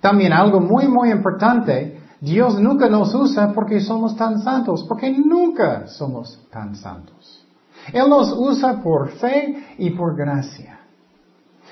[0.00, 5.86] También algo muy, muy importante, Dios nunca nos usa porque somos tan santos, porque nunca
[5.86, 7.44] somos tan santos.
[7.92, 10.80] Él nos usa por fe y por gracia.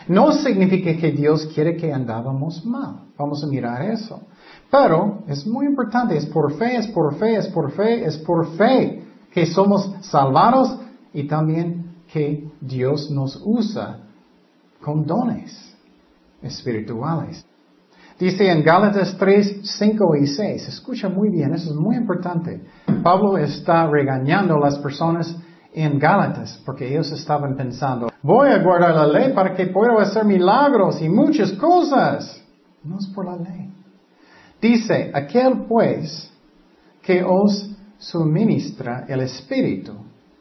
[0.06, 3.04] No significa que Dios quiere que andábamos mal.
[3.16, 4.20] Vamos a mirar eso.
[4.70, 8.54] Pero es muy importante, es por fe, es por fe, es por fe, es por
[8.58, 10.78] fe que somos salvados
[11.14, 11.77] y también
[12.12, 14.00] que Dios nos usa
[14.80, 15.76] con dones
[16.42, 17.44] espirituales.
[18.18, 22.60] Dice en Gálatas 3, 5 y 6, escucha muy bien, eso es muy importante.
[23.02, 25.36] Pablo está regañando a las personas
[25.72, 30.24] en Gálatas porque ellos estaban pensando, voy a guardar la ley para que pueda hacer
[30.24, 32.42] milagros y muchas cosas.
[32.82, 33.70] No es por la ley.
[34.60, 36.32] Dice, aquel pues
[37.02, 39.92] que os suministra el Espíritu,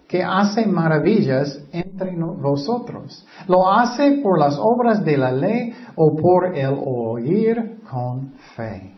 [0.08, 6.56] que hace maravillas entre vosotros, ¿lo hace por las obras de la ley o por
[6.56, 8.94] el oír con fe?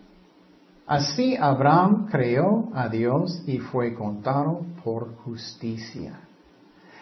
[0.86, 6.20] Así Abraham creó a Dios y fue contado por justicia.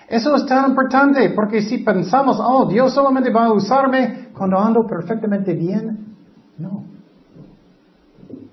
[0.07, 4.85] Eso es tan importante porque si pensamos, oh, Dios solamente va a usarme cuando ando
[4.87, 6.15] perfectamente bien,
[6.57, 6.83] no.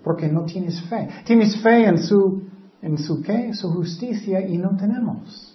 [0.03, 1.09] Porque no tienes fe.
[1.25, 2.43] Tienes fe en su,
[2.85, 3.53] en su qué?
[3.55, 5.51] Su justicia y no tenemos.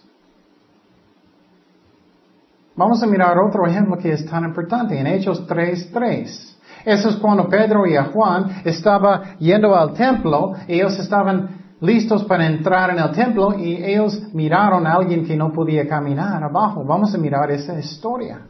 [2.75, 6.55] Vamos a mirar otro ejemplo que es tan importante en Hechos 3.3.
[6.85, 12.89] Eso es cuando Pedro y Juan estaban yendo al templo, ellos estaban listos para entrar
[12.89, 16.83] en el templo y ellos miraron a alguien que no podía caminar abajo.
[16.83, 18.41] Vamos a mirar esa historia.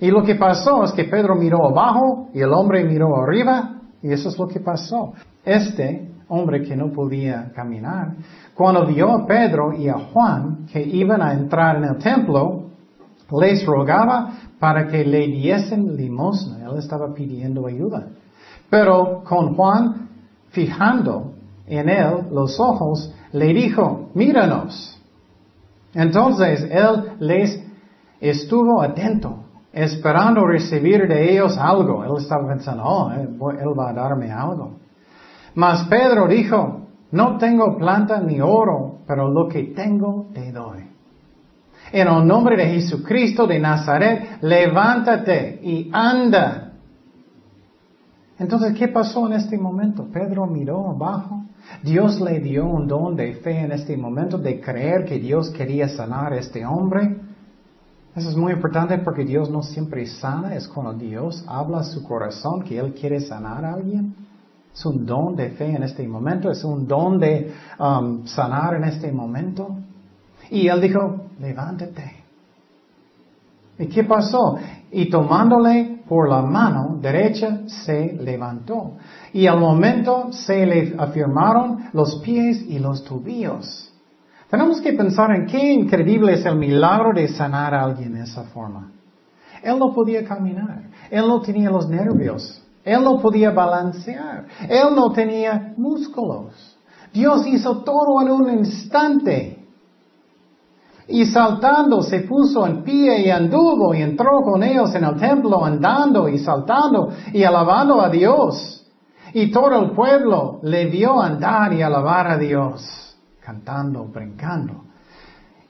[0.00, 4.12] Y lo que pasó es que Pedro miró abajo y el hombre miró arriba y
[4.12, 5.12] eso es lo que pasó.
[5.44, 8.14] Este hombre que no podía caminar,
[8.54, 12.70] cuando vio a Pedro y a Juan que iban a entrar en el templo,
[13.40, 16.64] les rogaba para que le diesen limosna.
[16.64, 18.08] Él estaba pidiendo ayuda.
[18.70, 20.08] Pero con Juan,
[20.50, 21.32] fijando
[21.66, 24.98] en él los ojos, le dijo, míranos.
[25.94, 27.62] Entonces él les
[28.20, 32.04] estuvo atento, esperando recibir de ellos algo.
[32.04, 34.81] Él estaba pensando, oh, él va a darme algo.
[35.54, 40.92] Mas Pedro dijo, no tengo planta ni oro, pero lo que tengo te doy.
[41.92, 46.72] En el nombre de Jesucristo de Nazaret, levántate y anda.
[48.38, 50.06] Entonces, ¿qué pasó en este momento?
[50.10, 51.44] Pedro miró abajo.
[51.82, 55.88] Dios le dio un don de fe en este momento, de creer que Dios quería
[55.88, 57.20] sanar a este hombre.
[58.16, 62.02] Eso es muy importante porque Dios no siempre sana, es cuando Dios habla a su
[62.02, 64.14] corazón que Él quiere sanar a alguien.
[64.74, 68.84] Es un don de fe en este momento, es un don de um, sanar en
[68.84, 69.76] este momento.
[70.50, 72.22] Y él dijo, levántate.
[73.78, 74.56] ¿Y qué pasó?
[74.90, 78.96] Y tomándole por la mano derecha, se levantó.
[79.32, 83.92] Y al momento se le afirmaron los pies y los tobillos.
[84.50, 88.44] Tenemos que pensar en qué increíble es el milagro de sanar a alguien de esa
[88.44, 88.92] forma.
[89.62, 90.82] Él no podía caminar.
[91.10, 92.61] Él no tenía los nervios.
[92.84, 94.46] Él no podía balancear.
[94.68, 96.76] Él no tenía músculos.
[97.12, 99.58] Dios hizo todo en un instante.
[101.08, 105.64] Y saltando se puso en pie y anduvo y entró con ellos en el templo
[105.64, 108.86] andando y saltando y alabando a Dios.
[109.34, 114.84] Y todo el pueblo le vio andar y alabar a Dios, cantando, brincando.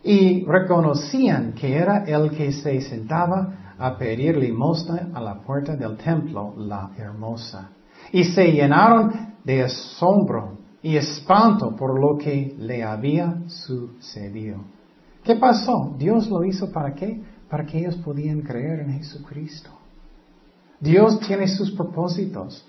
[0.02, 5.96] Y reconocían que era el que se sentaba a pedir limosna a la puerta del
[5.96, 7.70] templo, la hermosa.
[8.12, 14.58] Y se llenaron de asombro y espanto por lo que le había sucedido.
[15.24, 15.96] ¿Qué pasó?
[15.98, 17.22] Dios lo hizo para qué?
[17.50, 19.70] Para que ellos podían creer en Jesucristo.
[20.78, 22.64] Dios tiene sus propósitos.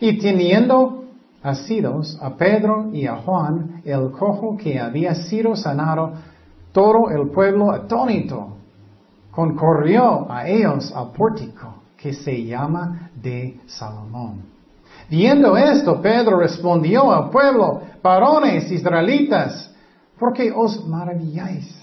[0.00, 1.04] Y teniendo
[1.42, 6.12] asidos a Pedro y a Juan, el cojo que había sido sanado,
[6.72, 8.58] todo el pueblo atónito
[9.32, 14.42] concorrió a ellos al pórtico que se llama de Salomón.
[15.08, 19.72] Viendo esto, Pedro respondió al pueblo, varones israelitas,
[20.18, 21.74] ¿por qué os maravilláis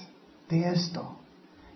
[0.50, 1.16] de esto?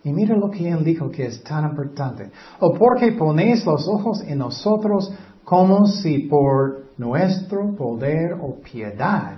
[0.03, 2.29] Y mira lo que él dijo que es tan importante.
[2.59, 5.11] O porque ponéis los ojos en nosotros
[5.43, 9.37] como si por nuestro poder o piedad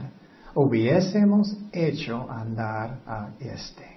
[0.55, 3.94] hubiésemos hecho andar a este.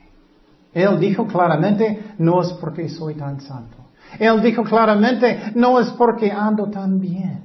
[0.79, 3.77] Él dijo claramente, no es porque soy tan santo.
[4.19, 7.43] Él dijo claramente, no es porque ando tan bien.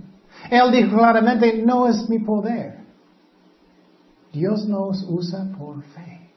[0.51, 2.83] Él dijo claramente, no es mi poder.
[4.31, 6.29] Dios nos usa por fe.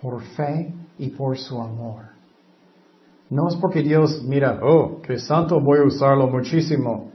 [0.00, 2.04] Por fe y por su amor.
[3.28, 7.10] No es porque Dios mira, oh, qué santo voy a usarlo muchísimo.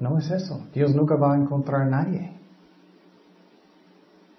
[0.00, 0.66] No es eso.
[0.74, 2.32] Dios nunca va a encontrar a nadie.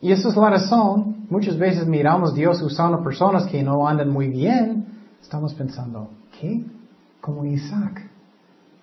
[0.03, 1.25] Y esa es la razón.
[1.29, 4.85] Muchas veces miramos a Dios usando personas que no andan muy bien.
[5.21, 6.61] Estamos pensando, ¿qué?
[7.21, 8.03] Como Isaac.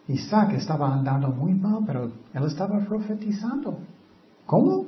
[0.09, 3.81] Isaac estaba andando muy mal, pero él estaba profetizando.
[4.47, 4.87] ¿Cómo?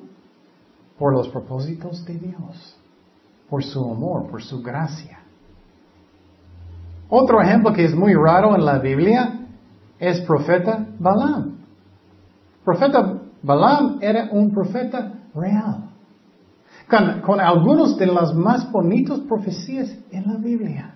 [0.99, 2.77] Por los propósitos de Dios,
[3.51, 5.19] por su amor, por su gracia.
[7.11, 9.49] Otro ejemplo que es muy raro en la Biblia
[9.99, 11.59] es profeta Balaam.
[12.65, 15.92] Profeta Balaam era un profeta real,
[16.93, 20.95] con, con algunos de las más bonitas profecías en la Biblia.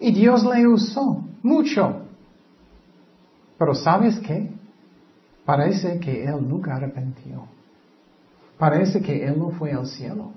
[0.00, 2.02] Y Dios le usó mucho.
[3.56, 4.50] Pero ¿sabes qué?
[5.44, 7.46] Parece que él nunca arrepintió.
[8.58, 10.32] Parece que él no fue al cielo.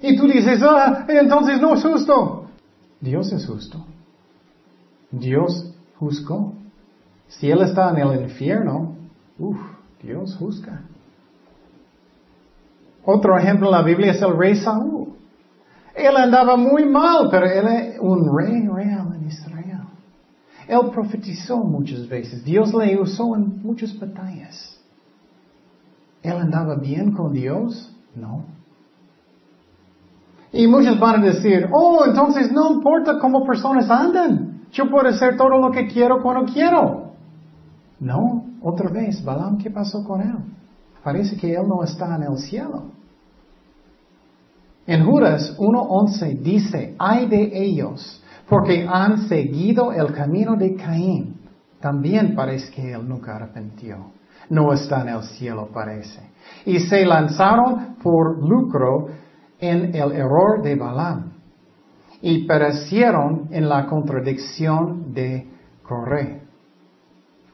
[0.00, 2.48] Y tú dices, ah, entonces no es justo.
[3.00, 3.84] Dios es justo.
[5.10, 6.54] Dios juzgó.
[7.28, 8.94] Si él está en el infierno,
[9.38, 9.58] uff,
[10.02, 10.82] Dios juzga.
[13.06, 15.14] Otro ejemplo en la Biblia es el rey Saúl.
[15.94, 19.84] Él andaba muy mal, pero él es un rey real en Israel.
[20.68, 22.44] Él profetizó muchas veces.
[22.44, 24.78] Dios le usó en muchas batallas.
[26.20, 27.94] ¿Él andaba bien con Dios?
[28.16, 28.44] No.
[30.52, 34.62] Y muchos van a decir, oh, entonces no importa cómo personas andan.
[34.72, 37.12] Yo puedo hacer todo lo que quiero cuando quiero.
[38.00, 40.36] No, otra vez, Balaam, ¿qué pasó con él?
[41.04, 42.95] Parece que él no está en el cielo.
[44.86, 51.40] En Judas 1.11 dice, hay de ellos porque han seguido el camino de Caín.
[51.80, 54.12] También parece que él nunca arrepintió.
[54.48, 56.20] No está en el cielo, parece.
[56.64, 59.08] Y se lanzaron por lucro
[59.58, 61.32] en el error de Balaam.
[62.22, 65.48] Y perecieron en la contradicción de
[65.82, 66.42] Coré.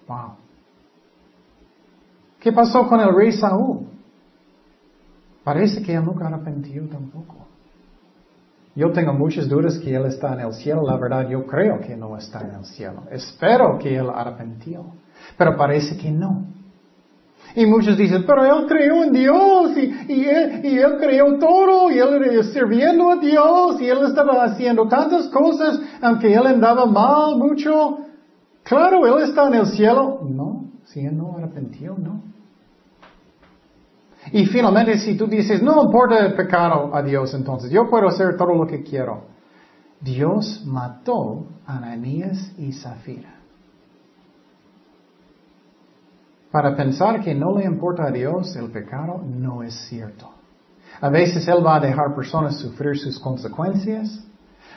[0.06, 0.36] Wow.
[2.38, 3.91] ¿Qué pasó con el rey Saúl?
[5.44, 7.42] Parece que él nunca arrepintió tampoco.
[8.74, 10.82] Yo tengo muchas dudas que Él está en el cielo.
[10.86, 13.02] La verdad, yo creo que no está en el cielo.
[13.10, 14.86] Espero que Él arrepintió.
[15.36, 16.46] Pero parece que no.
[17.54, 21.98] Y muchos dicen, pero Él creyó en Dios y, él, y él creó todo y
[21.98, 27.98] Él sirviendo a Dios y Él estaba haciendo tantas cosas aunque Él andaba mal mucho.
[28.62, 30.20] Claro, Él está en el cielo.
[30.22, 32.31] No, si Él no arrepintió, no.
[34.30, 38.36] Y finalmente, si tú dices, no importa el pecado a Dios, entonces yo puedo hacer
[38.36, 39.24] todo lo que quiero.
[40.00, 43.36] Dios mató a Ananías y Zafira.
[46.50, 50.30] Para pensar que no le importa a Dios el pecado no es cierto.
[51.00, 54.22] A veces Él va a dejar personas sufrir sus consecuencias.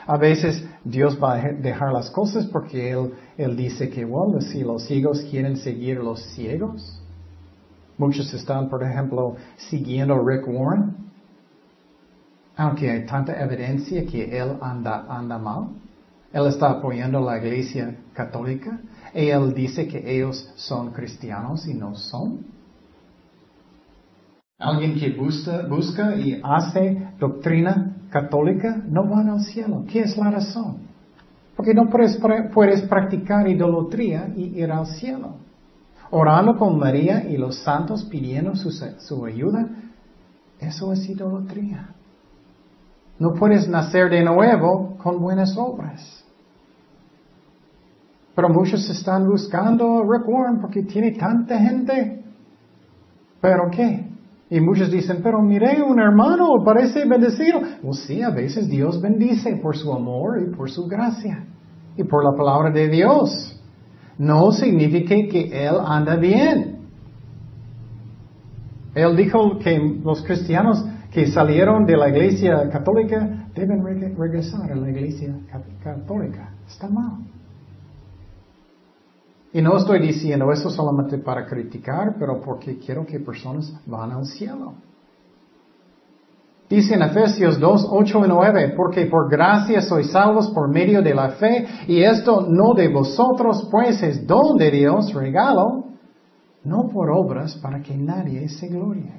[0.06, 4.60] A veces Dios va a dejar las cosas porque Él, él dice que, bueno, si
[4.60, 7.02] los ciegos quieren seguir los ciegos,
[7.98, 10.94] Muchos están, por ejemplo, siguiendo a Rick Warren,
[12.56, 15.68] aunque hay tanta evidencia que él anda, mal.
[16.32, 18.78] Él está apoyando la iglesia católica
[19.14, 22.44] y él dice que ellos son cristianos y no son.
[24.58, 29.84] Alguien que busca, y hace doctrina católica no va al cielo.
[29.90, 30.78] ¿Qué es la razón?
[31.54, 35.45] Porque no puedes practicar idolatría y ir al cielo
[36.10, 39.68] orando con María y los santos pidiendo su, ayuda,
[40.58, 41.90] eso es idolatría.
[43.18, 46.24] No puedes nacer de nuevo con buenas obras.
[48.34, 52.22] Pero muchos están buscando reform porque tiene tanta gente.
[53.40, 54.10] ¿Pero qué?
[54.50, 57.60] Y muchos dicen, pero mire, un hermano parece bendecido.
[57.82, 61.46] Pues sí, a veces Dios bendice por su amor y por su gracia
[61.96, 63.55] y por la palabra de Dios
[64.18, 66.78] no significa que él anda bien.
[68.94, 73.84] Él dijo que los cristianos que salieron de la iglesia católica deben
[74.16, 75.34] regresar a la iglesia
[75.82, 76.50] católica.
[76.66, 77.18] Está mal.
[79.52, 84.26] Y no estoy diciendo eso solamente para criticar, pero porque quiero que personas van al
[84.26, 84.74] cielo.
[86.68, 91.14] Dice en Efesios 2, 8 y 9, porque por gracia sois salvos por medio de
[91.14, 95.84] la fe, y esto no de vosotros, pues es don de Dios, regalo,
[96.64, 99.12] no por obras para que nadie se glorie.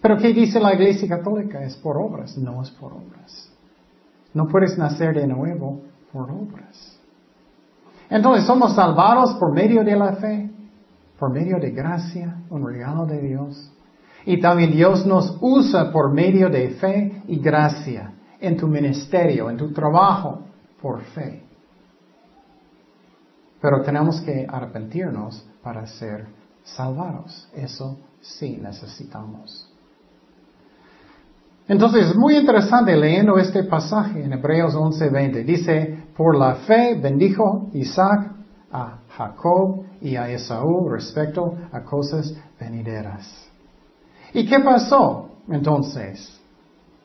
[0.00, 1.62] Pero ¿qué dice la Iglesia Católica?
[1.62, 3.50] Es por obras, no es por obras.
[4.32, 6.98] No puedes nacer de nuevo por obras.
[8.08, 10.50] Entonces somos salvados por medio de la fe,
[11.18, 13.73] por medio de gracia, un regalo de Dios.
[14.26, 18.12] Y también Dios nos usa por medio de fe y gracia.
[18.40, 20.42] en tu ministerio, en tu trabajo,
[20.80, 21.42] por fe.
[23.60, 26.26] Pero tenemos que arrepentirnos para ser
[26.62, 27.48] salvados.
[27.54, 29.70] Eso sí necesitamos.
[31.66, 35.42] Entonces es muy interesante leyendo este pasaje en Hebreos 11:20.
[35.44, 38.30] Dice, por la fe bendijo Isaac
[38.70, 43.53] a Jacob y a Esaú respecto a cosas venideras.
[44.34, 46.40] ¿Y qué pasó entonces?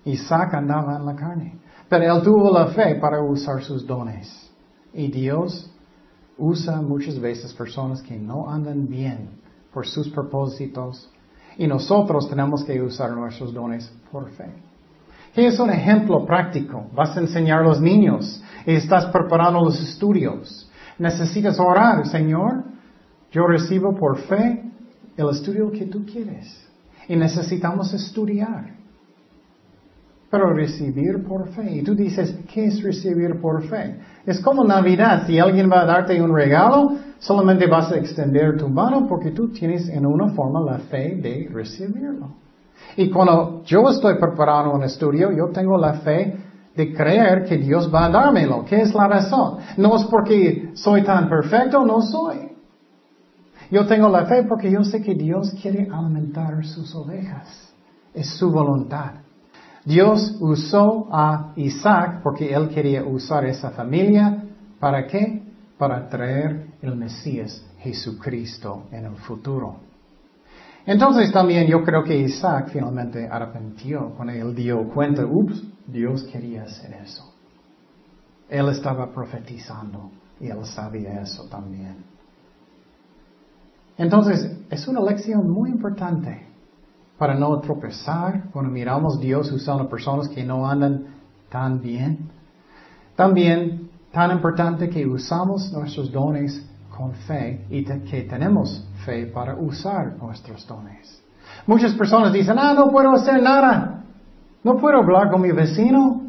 [0.03, 4.49] Isaac andaba en la carne, pero él tuvo la fe para usar sus dones.
[4.93, 5.69] Y Dios
[6.37, 9.29] usa muchas veces personas que no andan bien
[9.71, 11.09] por sus propósitos
[11.57, 14.51] y nosotros tenemos que usar nuestros dones por fe.
[15.35, 16.87] ¿Qué es un ejemplo práctico?
[16.95, 20.67] Vas a enseñar a los niños y estás preparando los estudios.
[20.97, 22.63] Necesitas orar, Señor.
[23.31, 24.63] Yo recibo por fe
[25.15, 26.68] el estudio que tú quieres.
[27.09, 28.77] Y necesitamos estudiar.
[30.31, 31.77] Pero recibir por fe.
[31.77, 33.99] Y tú dices, ¿qué es recibir por fe?
[34.25, 35.25] Es como Navidad.
[35.25, 39.49] Si alguien va a darte un regalo, solamente vas a extender tu mano porque tú
[39.49, 42.35] tienes en una forma la fe de recibirlo.
[42.95, 46.37] Y cuando yo estoy preparando un estudio, yo tengo la fe
[46.75, 48.63] de creer que Dios va a dármelo.
[48.65, 49.57] ¿Qué es la razón?
[49.77, 52.48] No es porque soy tan perfecto, no soy.
[53.71, 57.71] Yo tengo la fe porque yo sé que Dios quiere alimentar sus ovejas.
[58.13, 59.13] Es su voluntad.
[59.85, 64.43] Dios usó a Isaac porque él quería usar esa familia.
[64.79, 65.43] ¿Para qué?
[65.77, 69.77] Para traer el Mesías, Jesucristo, en el futuro.
[70.85, 76.63] Entonces también yo creo que Isaac finalmente arrepintió cuando él dio cuenta, ups, Dios quería
[76.63, 77.31] hacer eso.
[78.49, 80.09] Él estaba profetizando
[80.39, 82.18] y él sabía eso también.
[83.99, 86.47] Entonces, es una lección muy importante
[87.17, 91.03] para no tropezar cuando miramos Dios usando personas que no andan
[91.49, 92.29] tan bien.
[93.17, 100.15] También tan importante que usamos nuestros dones con fe y que tenemos fe para usar
[100.17, 101.21] nuestros dones.
[101.67, 104.05] Muchas personas dicen, ah, no puedo hacer nada.
[104.63, 106.21] No puedo hablar con mi vecino.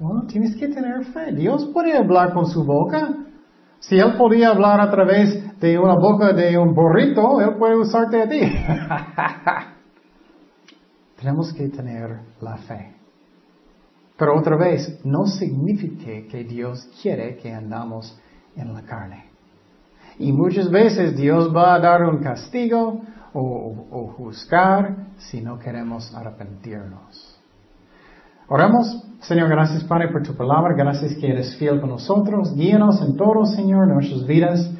[0.00, 1.32] Bueno, tienes que tener fe.
[1.32, 3.10] Dios puede hablar con su boca.
[3.78, 8.20] Si Él podía hablar a través de una boca de un burrito, Él puede usarte
[8.20, 8.40] a ti.
[11.20, 12.96] Tenemos que tener la fe.
[14.18, 18.20] Pero otra vez, no significa que Dios quiere que andamos
[18.56, 19.26] en la carne.
[20.18, 23.00] Y muchas veces Dios va a dar un castigo
[23.32, 27.40] o, o juzgar si no queremos arrepentirnos.
[28.48, 33.16] Oramos, Señor, gracias Padre por tu palabra, gracias que eres fiel con nosotros, guíanos en
[33.16, 34.71] todo, Señor, en nuestras vidas,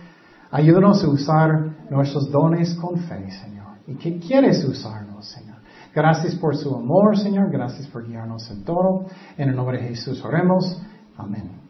[0.52, 3.78] ayúdanos a usar nuestros dones con fe, Señor.
[3.88, 5.56] ¿Y qué quieres usarnos, Señor?
[5.94, 9.06] Gracias por su amor, Señor, gracias por guiarnos en todo.
[9.36, 10.80] En el nombre de Jesús oremos.
[11.16, 11.61] Amén.